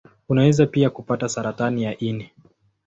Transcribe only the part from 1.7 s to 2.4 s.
ya ini.